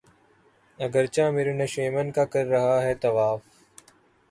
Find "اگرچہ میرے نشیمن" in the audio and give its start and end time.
0.79-2.11